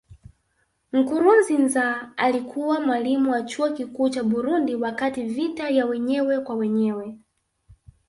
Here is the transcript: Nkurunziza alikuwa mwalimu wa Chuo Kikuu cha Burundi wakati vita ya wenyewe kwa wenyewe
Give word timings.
Nkurunziza 0.93 2.09
alikuwa 2.17 2.81
mwalimu 2.81 3.31
wa 3.31 3.43
Chuo 3.43 3.69
Kikuu 3.69 4.09
cha 4.09 4.23
Burundi 4.23 4.75
wakati 4.75 5.23
vita 5.23 5.69
ya 5.69 5.85
wenyewe 5.85 6.39
kwa 6.39 6.55
wenyewe 6.55 7.17